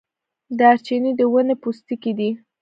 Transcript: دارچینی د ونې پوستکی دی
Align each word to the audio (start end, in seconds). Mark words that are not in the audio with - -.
دارچینی 0.59 1.11
د 1.19 1.21
ونې 1.31 1.55
پوستکی 1.61 2.11
دی 2.19 2.29